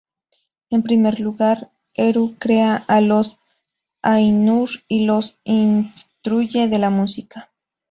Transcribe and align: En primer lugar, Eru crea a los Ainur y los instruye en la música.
En 0.71 0.81
primer 0.81 1.19
lugar, 1.19 1.69
Eru 1.93 2.33
crea 2.39 2.83
a 2.87 3.01
los 3.01 3.37
Ainur 4.01 4.67
y 4.87 5.05
los 5.05 5.37
instruye 5.43 6.63
en 6.63 6.81
la 6.81 6.89
música. 6.89 7.51